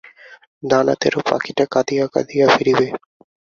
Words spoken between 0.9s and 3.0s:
তেড়ো পাখিটা কাঁদিয়া কাঁদিয়া ফিরিবে।